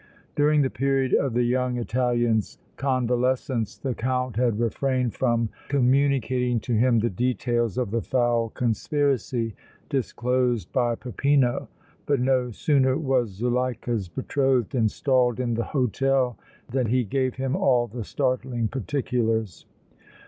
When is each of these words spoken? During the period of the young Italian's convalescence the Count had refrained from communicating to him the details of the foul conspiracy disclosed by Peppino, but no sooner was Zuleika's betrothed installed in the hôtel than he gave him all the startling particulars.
During 0.35 0.63
the 0.63 0.71
period 0.71 1.13
of 1.13 1.35
the 1.35 1.43
young 1.43 1.77
Italian's 1.77 2.57
convalescence 2.75 3.77
the 3.77 3.93
Count 3.93 4.35
had 4.35 4.59
refrained 4.59 5.13
from 5.13 5.49
communicating 5.67 6.59
to 6.61 6.73
him 6.73 6.97
the 6.97 7.09
details 7.11 7.77
of 7.77 7.91
the 7.91 8.01
foul 8.01 8.49
conspiracy 8.49 9.53
disclosed 9.89 10.71
by 10.73 10.95
Peppino, 10.95 11.67
but 12.07 12.19
no 12.19 12.49
sooner 12.49 12.97
was 12.97 13.29
Zuleika's 13.29 14.09
betrothed 14.09 14.73
installed 14.73 15.39
in 15.39 15.53
the 15.53 15.65
hôtel 15.65 16.35
than 16.67 16.87
he 16.87 17.03
gave 17.03 17.35
him 17.35 17.55
all 17.55 17.85
the 17.85 18.03
startling 18.03 18.69
particulars. 18.69 19.67